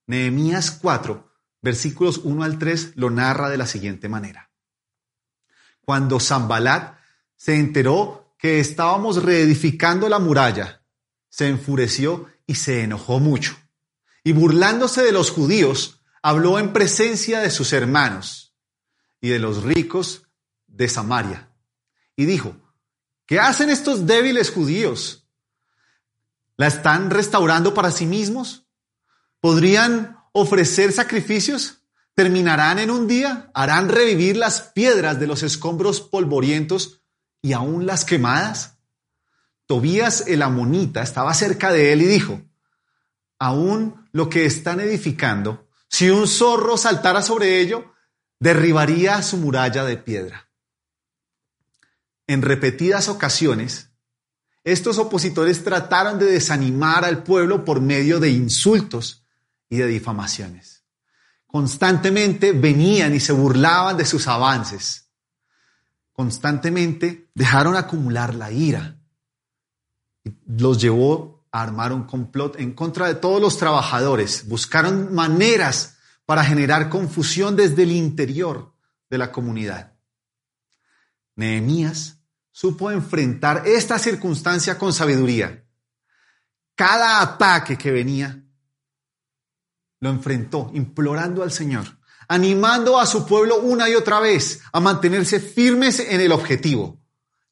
Nehemías 0.07 0.71
4, 0.71 1.31
versículos 1.61 2.19
1 2.19 2.43
al 2.43 2.59
3 2.59 2.93
lo 2.95 3.09
narra 3.09 3.49
de 3.49 3.57
la 3.57 3.65
siguiente 3.65 4.09
manera. 4.09 4.49
Cuando 5.81 6.19
Zambalat 6.19 6.97
se 7.35 7.55
enteró 7.55 8.35
que 8.37 8.59
estábamos 8.59 9.23
reedificando 9.23 10.09
la 10.09 10.19
muralla, 10.19 10.81
se 11.29 11.47
enfureció 11.47 12.27
y 12.45 12.55
se 12.55 12.83
enojó 12.83 13.19
mucho. 13.19 13.55
Y 14.23 14.33
burlándose 14.33 15.01
de 15.01 15.11
los 15.11 15.31
judíos, 15.31 16.01
habló 16.21 16.59
en 16.59 16.73
presencia 16.73 17.39
de 17.39 17.49
sus 17.49 17.73
hermanos 17.73 18.55
y 19.19 19.29
de 19.29 19.39
los 19.39 19.63
ricos 19.63 20.27
de 20.67 20.87
Samaria. 20.87 21.50
Y 22.15 22.25
dijo, 22.25 22.55
¿qué 23.25 23.39
hacen 23.39 23.69
estos 23.69 24.05
débiles 24.05 24.51
judíos? 24.51 25.27
¿La 26.57 26.67
están 26.67 27.09
restaurando 27.09 27.73
para 27.73 27.91
sí 27.91 28.05
mismos? 28.05 28.67
¿Podrían 29.39 30.17
ofrecer 30.33 30.91
sacrificios? 30.91 31.83
¿Terminarán 32.13 32.79
en 32.79 32.91
un 32.91 33.07
día? 33.07 33.49
¿Harán 33.53 33.89
revivir 33.89 34.37
las 34.37 34.61
piedras 34.61 35.19
de 35.19 35.27
los 35.27 35.43
escombros 35.43 36.01
polvorientos 36.01 37.01
y 37.41 37.53
aún 37.53 37.85
las 37.85 38.05
quemadas? 38.05 38.77
Tobías 39.65 40.27
el 40.27 40.41
amonita 40.41 41.01
estaba 41.01 41.33
cerca 41.33 41.71
de 41.71 41.93
él 41.93 42.01
y 42.01 42.05
dijo, 42.05 42.41
aún 43.39 44.07
lo 44.11 44.29
que 44.29 44.45
están 44.45 44.81
edificando, 44.81 45.67
si 45.87 46.09
un 46.09 46.27
zorro 46.27 46.77
saltara 46.77 47.21
sobre 47.21 47.59
ello, 47.59 47.93
derribaría 48.39 49.23
su 49.23 49.37
muralla 49.37 49.83
de 49.85 49.97
piedra. 49.97 50.50
En 52.31 52.41
repetidas 52.41 53.09
ocasiones, 53.09 53.89
estos 54.63 54.97
opositores 54.99 55.65
trataron 55.65 56.17
de 56.17 56.27
desanimar 56.27 57.03
al 57.03 57.23
pueblo 57.23 57.65
por 57.65 57.81
medio 57.81 58.21
de 58.21 58.29
insultos 58.29 59.25
y 59.67 59.75
de 59.75 59.87
difamaciones. 59.87 60.85
Constantemente 61.45 62.53
venían 62.53 63.13
y 63.13 63.19
se 63.19 63.33
burlaban 63.33 63.97
de 63.97 64.05
sus 64.05 64.29
avances. 64.29 65.09
Constantemente 66.13 67.29
dejaron 67.35 67.75
acumular 67.75 68.33
la 68.33 68.49
ira 68.49 68.97
los 70.47 70.79
llevó 70.79 71.45
a 71.51 71.63
armar 71.63 71.91
un 71.91 72.03
complot 72.03 72.57
en 72.61 72.71
contra 72.71 73.07
de 73.07 73.15
todos 73.15 73.41
los 73.41 73.57
trabajadores. 73.57 74.47
Buscaron 74.47 75.13
maneras 75.13 75.97
para 76.25 76.45
generar 76.45 76.87
confusión 76.87 77.57
desde 77.57 77.83
el 77.83 77.91
interior 77.91 78.73
de 79.09 79.17
la 79.17 79.33
comunidad. 79.33 79.97
Nehemías 81.35 82.20
supo 82.51 82.91
enfrentar 82.91 83.63
esta 83.65 83.97
circunstancia 83.97 84.77
con 84.77 84.93
sabiduría. 84.93 85.65
Cada 86.75 87.21
ataque 87.21 87.77
que 87.77 87.91
venía 87.91 88.43
lo 89.99 90.09
enfrentó 90.09 90.71
implorando 90.73 91.43
al 91.43 91.51
Señor, 91.51 91.85
animando 92.27 92.99
a 92.99 93.05
su 93.05 93.25
pueblo 93.25 93.59
una 93.59 93.89
y 93.89 93.95
otra 93.95 94.19
vez 94.19 94.61
a 94.71 94.79
mantenerse 94.79 95.39
firmes 95.39 95.99
en 95.99 96.21
el 96.21 96.31
objetivo, 96.31 96.99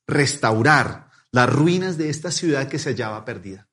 restaurar 0.08 1.10
las 1.32 1.48
ruinas 1.48 1.98
de 1.98 2.10
esta 2.10 2.32
ciudad 2.32 2.68
que 2.68 2.79
se 2.79 2.89
hallaba 2.89 3.24
perdida. 3.24 3.68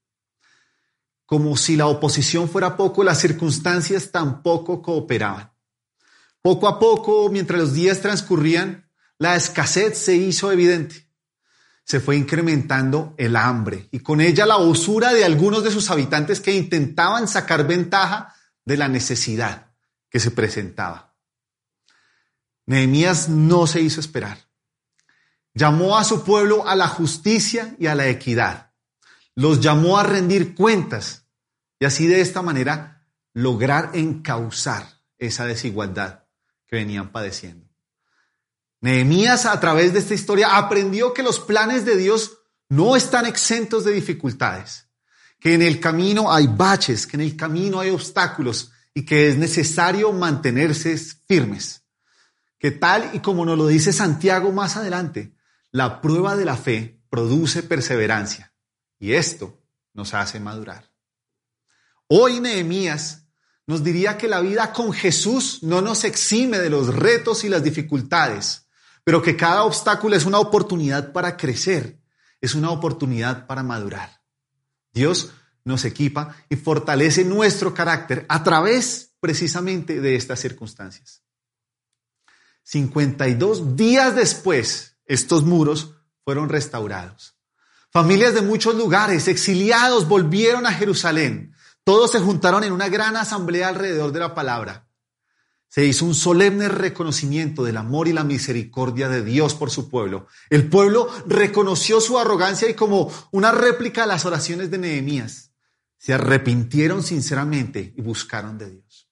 Como 1.25 1.57
si 1.57 1.77
la 1.77 1.87
oposición 1.87 2.49
fuera 2.49 2.77
poco, 2.77 3.03
las 3.03 3.19
circunstancias 3.19 4.13
tampoco 4.13 4.83
cooperaban. 4.83 5.53
Poco 6.43 6.69
a 6.69 6.79
poco, 6.79 7.29
mientras 7.31 7.59
los 7.59 7.73
días 7.73 8.01
transcurrían, 8.01 8.89
la 9.19 9.35
escasez 9.35 9.99
se 9.99 10.15
hizo 10.15 10.53
evidente. 10.53 11.06
Se 11.87 12.01
fue 12.01 12.17
incrementando 12.17 13.15
el 13.17 13.37
hambre 13.37 13.89
y 13.91 14.01
con 14.01 14.21
ella 14.21 14.45
la 14.45 14.59
usura 14.59 15.15
de 15.15 15.25
algunos 15.25 15.65
de 15.65 15.71
sus 15.71 15.91
habitantes 15.91 16.43
que 16.43 16.55
intentaban 16.55 17.27
sacar 17.27 17.67
ventaja 17.67 18.35
de 18.67 18.77
la 18.77 18.89
necesidad 18.89 19.71
que 20.11 20.21
se 20.21 20.31
presentaba. 20.31 21.15
Nehemías 22.67 23.31
no 23.31 23.67
se 23.67 23.81
hizo 23.81 24.01
esperar 24.01 24.47
llamó 25.57 25.97
a 25.97 26.05
su 26.05 26.23
pueblo 26.23 26.69
a 26.69 26.77
la 26.77 26.87
justicia 26.87 27.75
y 27.81 27.87
a 27.87 27.95
la 27.95 28.09
equidad. 28.09 28.73
Los 29.35 29.61
llamó 29.61 29.99
a 29.99 30.03
rendir 30.03 30.55
cuentas 30.55 31.27
y 31.81 31.87
así 31.87 32.07
de 32.07 32.21
esta 32.21 32.43
manera 32.43 33.09
lograr 33.33 33.91
encauzar 33.95 34.87
esa 35.19 35.47
desigualdad 35.47 36.25
que 36.67 36.77
venían 36.77 37.11
padeciendo. 37.11 37.66
Nehemías 38.81 39.47
a 39.47 39.59
través 39.59 39.93
de 39.93 40.01
esta 40.01 40.15
historia 40.15 40.57
aprendió 40.57 41.15
que 41.15 41.23
los 41.23 41.41
planes 41.41 41.85
de 41.85 41.97
Dios 41.97 42.39
no 42.69 42.97
están 42.97 43.27
exentos 43.27 43.85
de 43.85 43.93
dificultades, 43.93 44.89
que 45.41 45.55
en 45.55 45.63
el 45.63 45.81
camino 45.81 46.33
hay 46.33 46.47
baches, 46.47 47.07
que 47.07 47.17
en 47.17 47.23
el 47.23 47.37
camino 47.37 47.81
hay 47.81 47.91
obstáculos 47.91 48.73
y 48.95 49.05
que 49.05 49.29
es 49.29 49.37
necesario 49.37 50.13
mantenerse 50.13 50.97
firmes. 51.27 51.85
Que 52.59 52.71
tal 52.71 53.11
y 53.13 53.21
como 53.21 53.45
nos 53.45 53.59
lo 53.59 53.67
dice 53.67 53.93
Santiago 53.93 54.53
más 54.53 54.77
adelante, 54.77 55.35
la 55.71 56.01
prueba 56.01 56.37
de 56.37 56.45
la 56.45 56.57
fe 56.57 57.01
produce 57.11 57.63
perseverancia 57.63 58.55
y 58.99 59.13
esto 59.13 59.63
nos 59.93 60.15
hace 60.15 60.41
madurar. 60.41 60.91
Hoy 62.09 62.41
Nehemías 62.41 63.27
nos 63.67 63.83
diría 63.83 64.17
que 64.17 64.29
la 64.29 64.41
vida 64.41 64.73
con 64.73 64.93
Jesús 64.93 65.63
no 65.63 65.83
nos 65.83 66.05
exime 66.05 66.59
de 66.59 66.71
los 66.71 66.95
retos 66.95 67.45
y 67.45 67.49
las 67.49 67.65
dificultades, 67.65 68.66
pero 69.07 69.23
que 69.23 69.37
cada 69.37 69.63
obstáculo 69.63 70.17
es 70.17 70.27
una 70.27 70.41
oportunidad 70.41 71.13
para 71.13 71.37
crecer, 71.37 72.01
es 72.41 72.57
una 72.57 72.73
oportunidad 72.73 73.47
para 73.47 73.63
madurar. 73.63 74.21
Dios 74.93 75.31
nos 75.63 75.85
equipa 75.85 76.35
y 76.49 76.57
fortalece 76.57 77.25
nuestro 77.25 77.73
carácter 77.73 78.27
a 78.29 78.43
través 78.43 79.15
precisamente 79.21 80.01
de 80.01 80.17
estas 80.17 80.41
circunstancias. 80.41 81.23
52 82.65 83.77
días 83.77 84.17
después 84.17 84.97
estos 85.05 85.45
muros 85.45 85.93
fueron 86.25 86.49
restaurados. 86.49 87.37
Familias 87.93 88.35
de 88.35 88.43
muchos 88.43 88.75
lugares, 88.75 89.29
exiliados, 89.29 90.09
volvieron 90.09 90.67
a 90.67 90.73
Jerusalén. 90.73 91.55
Todos 91.85 92.11
se 92.11 92.19
juntaron 92.19 92.65
en 92.65 92.73
una 92.73 92.89
gran 92.89 93.15
asamblea 93.17 93.69
alrededor 93.69 94.11
de 94.11 94.19
la 94.19 94.35
palabra. 94.35 94.86
Se 95.69 95.85
hizo 95.85 96.05
un 96.05 96.15
solemne 96.15 96.69
reconocimiento 96.69 97.65
del 97.65 97.77
amor 97.77 98.09
y 98.09 98.13
la 98.13 98.25
misericordia 98.25 99.09
de 99.09 99.23
Dios 99.23 99.55
por 99.55 99.71
su 99.71 99.91
pueblo. 99.91 100.27
El 100.49 100.69
pueblo 100.69 101.09
reconoció 101.27 102.01
su 102.01 102.19
arrogancia 102.19 102.69
y 102.69 102.75
como 102.75 103.13
una 103.33 103.53
réplica 103.53 104.05
a 104.05 104.07
las 104.07 104.25
oraciones 104.25 104.71
de 104.71 104.79
Nehemías, 104.79 105.53
se 105.99 106.15
arrepintieron 106.15 107.03
sinceramente 107.03 107.93
y 107.97 108.01
buscaron 108.01 108.59
de 108.59 108.71
Dios. 108.71 109.09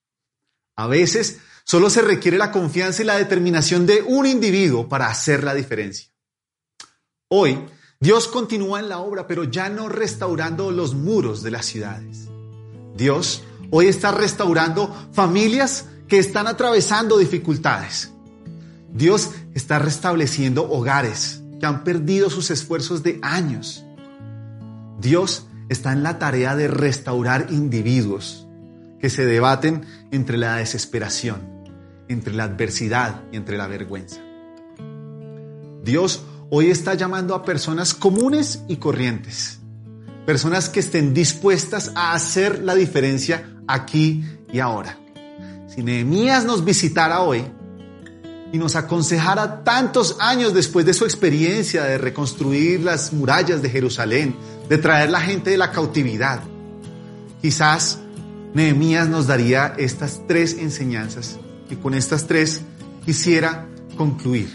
A 0.76 0.86
veces 0.86 1.40
Solo 1.66 1.88
se 1.88 2.02
requiere 2.02 2.36
la 2.36 2.52
confianza 2.52 3.02
y 3.02 3.06
la 3.06 3.16
determinación 3.16 3.86
de 3.86 4.02
un 4.02 4.26
individuo 4.26 4.86
para 4.86 5.08
hacer 5.08 5.42
la 5.42 5.54
diferencia. 5.54 6.10
Hoy, 7.28 7.58
Dios 7.98 8.28
continúa 8.28 8.80
en 8.80 8.90
la 8.90 8.98
obra, 8.98 9.26
pero 9.26 9.44
ya 9.44 9.70
no 9.70 9.88
restaurando 9.88 10.70
los 10.70 10.94
muros 10.94 11.42
de 11.42 11.50
las 11.50 11.64
ciudades. 11.64 12.28
Dios 12.94 13.42
hoy 13.70 13.86
está 13.86 14.12
restaurando 14.12 14.94
familias 15.12 15.86
que 16.08 16.18
están 16.18 16.46
atravesando 16.46 17.18
dificultades. 17.18 18.12
Dios 18.92 19.30
está 19.54 19.78
restableciendo 19.78 20.70
hogares 20.70 21.42
que 21.58 21.66
han 21.66 21.84
perdido 21.84 22.30
sus 22.30 22.50
esfuerzos 22.50 23.02
de 23.02 23.18
años. 23.22 23.84
Dios 25.00 25.46
está 25.68 25.92
en 25.92 26.02
la 26.02 26.18
tarea 26.18 26.56
de 26.56 26.68
restaurar 26.68 27.46
individuos 27.50 28.46
que 29.00 29.10
se 29.10 29.24
debaten 29.24 29.84
entre 30.10 30.38
la 30.38 30.56
desesperación 30.56 31.54
entre 32.08 32.34
la 32.34 32.44
adversidad 32.44 33.22
y 33.32 33.36
entre 33.36 33.56
la 33.56 33.66
vergüenza. 33.66 34.20
Dios 35.82 36.22
hoy 36.50 36.70
está 36.70 36.94
llamando 36.94 37.34
a 37.34 37.44
personas 37.44 37.94
comunes 37.94 38.62
y 38.68 38.76
corrientes, 38.76 39.58
personas 40.26 40.68
que 40.68 40.80
estén 40.80 41.14
dispuestas 41.14 41.92
a 41.94 42.12
hacer 42.12 42.62
la 42.62 42.74
diferencia 42.74 43.58
aquí 43.66 44.24
y 44.52 44.60
ahora. 44.60 44.98
Si 45.68 45.82
Nehemías 45.82 46.44
nos 46.44 46.64
visitara 46.64 47.20
hoy 47.20 47.44
y 48.52 48.58
nos 48.58 48.76
aconsejara 48.76 49.64
tantos 49.64 50.16
años 50.20 50.54
después 50.54 50.86
de 50.86 50.94
su 50.94 51.04
experiencia 51.04 51.84
de 51.84 51.98
reconstruir 51.98 52.80
las 52.80 53.12
murallas 53.12 53.62
de 53.62 53.70
Jerusalén, 53.70 54.36
de 54.68 54.78
traer 54.78 55.10
la 55.10 55.20
gente 55.20 55.50
de 55.50 55.56
la 55.56 55.72
cautividad, 55.72 56.40
quizás 57.42 57.98
Nehemías 58.54 59.08
nos 59.08 59.26
daría 59.26 59.74
estas 59.78 60.20
tres 60.28 60.56
enseñanzas 60.58 61.38
y 61.68 61.76
con 61.76 61.94
estas 61.94 62.26
tres 62.26 62.60
quisiera 63.04 63.66
concluir. 63.96 64.52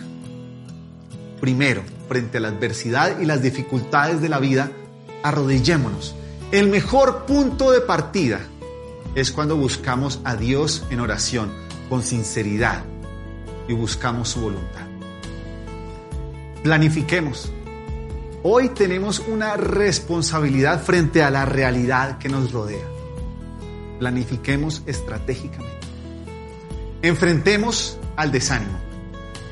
Primero, 1.41 1.83
frente 2.07 2.37
a 2.37 2.41
la 2.41 2.47
adversidad 2.49 3.19
y 3.19 3.25
las 3.25 3.41
dificultades 3.41 4.21
de 4.21 4.29
la 4.29 4.39
vida, 4.39 4.71
arrodillémonos. 5.23 6.15
El 6.51 6.69
mejor 6.69 7.25
punto 7.25 7.71
de 7.71 7.81
partida 7.81 8.39
es 9.15 9.31
cuando 9.31 9.55
buscamos 9.55 10.19
a 10.23 10.35
Dios 10.35 10.85
en 10.89 10.99
oración 10.99 11.51
con 11.89 12.03
sinceridad 12.03 12.83
y 13.67 13.73
buscamos 13.73 14.29
su 14.29 14.41
voluntad. 14.41 14.87
Planifiquemos. 16.63 17.51
Hoy 18.43 18.69
tenemos 18.69 19.19
una 19.19 19.57
responsabilidad 19.57 20.81
frente 20.81 21.23
a 21.23 21.29
la 21.29 21.45
realidad 21.45 22.17
que 22.17 22.29
nos 22.29 22.51
rodea. 22.51 22.85
Planifiquemos 23.99 24.83
estratégicamente. 24.85 25.79
Enfrentemos 27.01 27.97
al 28.15 28.31
desánimo. 28.31 28.77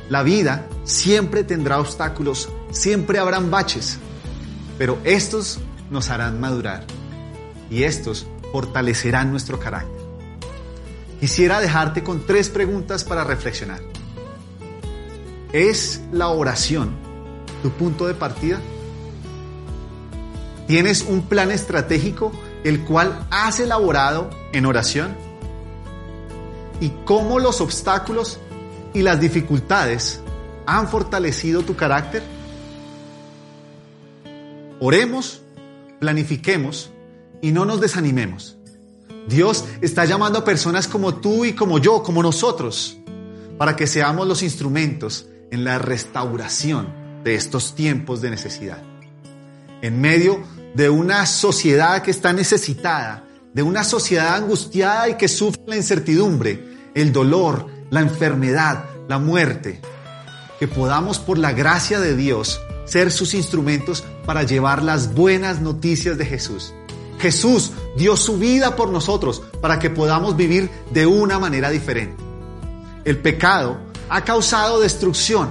La 0.10 0.24
vida 0.24 0.68
siempre 0.84 1.44
tendrá 1.44 1.80
obstáculos, 1.80 2.50
siempre 2.72 3.20
habrán 3.20 3.52
baches, 3.52 3.98
pero 4.78 4.98
estos 5.04 5.60
nos 5.90 6.10
harán 6.10 6.40
madurar 6.40 6.86
y 7.70 7.84
estos 7.84 8.26
fortalecerán 8.52 9.32
nuestro 9.32 9.60
carácter. 9.60 10.08
Quisiera 11.20 11.60
dejarte 11.60 12.04
con 12.04 12.26
tres 12.26 12.50
preguntas 12.50 13.04
para 13.04 13.24
reflexionar. 13.24 13.82
¿Es 15.52 16.02
la 16.12 16.28
oración 16.28 16.92
tu 17.64 17.72
punto 17.72 18.06
de 18.06 18.14
partida? 18.14 18.60
¿Tienes 20.68 21.04
un 21.04 21.24
plan 21.24 21.50
estratégico 21.50 22.32
el 22.64 22.84
cual 22.84 23.26
has 23.32 23.60
elaborado 23.60 24.30
en 24.54 24.66
oración? 24.66 25.16
¿Y 26.80 26.90
cómo 27.06 27.40
los 27.40 27.62
obstáculos 27.62 28.40
y 28.94 29.02
las 29.02 29.20
dificultades 29.20 30.22
han 30.66 30.88
fortalecido 30.88 31.64
tu 31.64 31.76
carácter? 31.76 32.22
Oremos, 34.80 35.42
planifiquemos 36.00 36.92
y 37.42 37.52
no 37.52 37.66
nos 37.66 37.82
desanimemos. 37.82 38.58
Dios 39.28 39.66
está 39.82 40.06
llamando 40.06 40.40
a 40.40 40.46
personas 40.46 40.88
como 40.88 41.16
tú 41.16 41.44
y 41.44 41.54
como 41.54 41.80
yo, 41.80 42.02
como 42.02 42.24
nosotros, 42.24 42.98
para 43.58 43.76
que 43.76 43.88
seamos 43.88 44.28
los 44.28 44.42
instrumentos 44.42 45.28
en 45.52 45.64
la 45.64 45.80
restauración 45.80 46.88
de 47.24 47.36
estos 47.36 47.76
tiempos 47.76 48.22
de 48.22 48.30
necesidad. 48.30 48.82
En 49.82 50.00
medio 50.00 50.44
de 50.76 50.90
una 50.90 51.26
sociedad 51.26 52.02
que 52.02 52.12
está 52.12 52.34
necesitada, 52.34 53.26
de 53.54 53.64
una 53.64 53.84
sociedad 53.84 54.36
angustiada 54.36 55.10
y 55.10 55.18
que 55.18 55.28
sufre 55.28 55.62
la 55.66 55.76
incertidumbre, 55.76 56.64
el 56.94 57.12
dolor, 57.12 57.68
la 57.90 58.02
enfermedad, 58.02 58.86
la 59.08 59.20
muerte, 59.20 59.82
que 60.60 60.68
podamos 60.68 61.20
por 61.20 61.38
la 61.38 61.52
gracia 61.52 62.00
de 62.00 62.16
Dios 62.16 62.62
ser 62.86 63.12
sus 63.12 63.34
instrumentos 63.34 64.04
para 64.26 64.44
llevar 64.44 64.84
las 64.84 65.14
buenas 65.14 65.62
noticias 65.62 66.18
de 66.18 66.26
Jesús. 66.26 66.74
Jesús 67.20 67.72
dio 67.96 68.16
su 68.16 68.38
vida 68.38 68.76
por 68.76 68.90
nosotros 68.90 69.42
para 69.62 69.80
que 69.80 69.90
podamos 69.90 70.36
vivir 70.36 70.70
de 70.92 71.06
una 71.06 71.40
manera 71.40 71.70
diferente. 71.70 72.24
El 73.06 73.18
pecado 73.18 73.78
ha 74.10 74.24
causado 74.24 74.80
destrucción, 74.80 75.50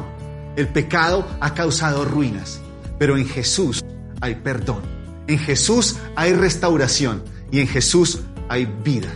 el 0.57 0.68
pecado 0.68 1.26
ha 1.40 1.55
causado 1.55 2.05
ruinas, 2.05 2.61
pero 2.98 3.16
en 3.16 3.26
Jesús 3.26 3.85
hay 4.20 4.37
perdón, 4.37 4.83
en 5.26 5.38
Jesús 5.38 5.96
hay 6.14 6.33
restauración 6.33 7.22
y 7.50 7.61
en 7.61 7.68
Jesús 7.68 8.20
hay 8.48 8.66
vida. 8.66 9.09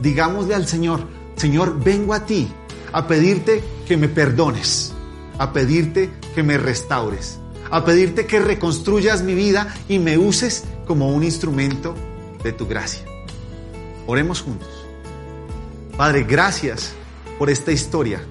Digámosle 0.00 0.54
al 0.54 0.66
Señor, 0.66 1.06
Señor, 1.36 1.82
vengo 1.82 2.14
a 2.14 2.26
ti 2.26 2.52
a 2.92 3.06
pedirte 3.06 3.62
que 3.86 3.96
me 3.96 4.08
perdones, 4.08 4.92
a 5.38 5.52
pedirte 5.52 6.10
que 6.34 6.42
me 6.42 6.58
restaures, 6.58 7.38
a 7.70 7.84
pedirte 7.84 8.26
que 8.26 8.40
reconstruyas 8.40 9.22
mi 9.22 9.34
vida 9.34 9.74
y 9.88 9.98
me 9.98 10.18
uses 10.18 10.64
como 10.86 11.08
un 11.08 11.22
instrumento 11.22 11.94
de 12.42 12.52
tu 12.52 12.66
gracia. 12.66 13.04
Oremos 14.06 14.42
juntos. 14.42 14.68
Padre, 15.96 16.24
gracias 16.24 16.92
por 17.38 17.50
esta 17.50 17.72
historia 17.72 18.22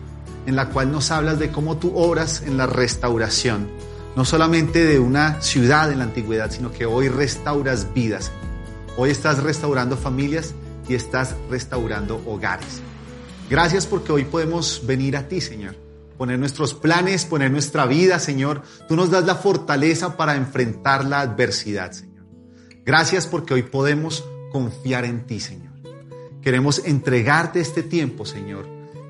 en 0.45 0.56
la 0.56 0.69
cual 0.69 0.91
nos 0.91 1.12
hablas 1.12 1.39
de 1.39 1.52
cómo 1.52 1.78
tú 1.78 1.95
obras 1.95 2.41
en 2.41 2.58
la 2.58 2.65
restauración, 2.67 3.69
no 4.15 4.25
solamente 4.25 4.84
de 4.84 4.99
una 4.99 5.41
ciudad 5.41 5.91
en 5.91 5.99
la 5.99 6.06
antigüedad, 6.06 6.52
sino 6.52 6.71
que 6.71 6.86
hoy 6.86 7.08
restauras 7.08 7.93
vidas. 7.93 8.32
Hoy 8.97 9.12
estás 9.12 9.41
restaurando 9.43 9.95
familias 9.95 10.54
y 10.88 10.95
estás 10.95 11.36
restaurando 11.49 12.21
hogares. 12.25 12.82
Gracias 13.49 13.86
porque 13.86 14.12
hoy 14.12 14.25
podemos 14.25 14.82
venir 14.86 15.15
a 15.15 15.28
ti, 15.28 15.39
Señor 15.39 15.88
poner 16.19 16.38
nuestros 16.38 16.73
planes, 16.73 17.23
poner 17.23 17.49
nuestra 17.49 17.86
vida, 17.86 18.19
Señor. 18.19 18.62
Tú 18.89 18.97
nos 18.97 19.10
das 19.10 19.25
la 19.25 19.36
fortaleza 19.36 20.17
para 20.17 20.36
enfrentar 20.36 21.05
la 21.05 21.21
adversidad, 21.21 21.93
Señor. 21.93 22.25
Gracias 22.86 23.25
porque 23.25 23.53
hoy 23.53 23.63
podemos 23.63 24.25
confiar 24.51 25.05
en 25.05 25.25
ti, 25.25 25.39
Señor. 25.39 25.71
Queremos 26.41 26.82
entregarte 26.86 27.62
este 27.62 27.84
tiempo, 27.84 28.25
Señor, 28.25 28.67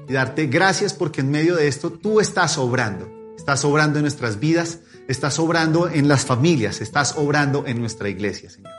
y 0.08 0.14
darte 0.14 0.46
gracias 0.46 0.94
porque 0.94 1.22
en 1.22 1.32
medio 1.32 1.56
de 1.56 1.68
esto 1.68 1.92
tú 1.92 2.20
estás 2.20 2.60
obrando. 2.60 3.12
Estás 3.36 3.66
obrando 3.66 3.98
en 3.98 4.04
nuestras 4.04 4.40
vidas, 4.40 4.82
estás 5.08 5.40
obrando 5.40 5.90
en 5.90 6.08
las 6.08 6.26
familias, 6.26 6.80
estás 6.80 7.16
obrando 7.18 7.66
en 7.66 7.80
nuestra 7.80 8.10
iglesia, 8.10 8.52
Señor. 8.52 8.72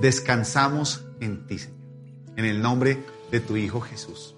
Descansamos 0.00 1.04
en 1.20 1.48
ti, 1.48 1.58
Señor. 1.58 1.80
En 2.36 2.44
el 2.44 2.62
nombre 2.62 3.02
de 3.32 3.40
tu 3.40 3.56
Hijo 3.56 3.80
Jesús. 3.80 4.31